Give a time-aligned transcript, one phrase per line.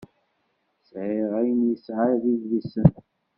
[0.89, 2.91] Sɛiɣ ayen yesɛa d idlisen.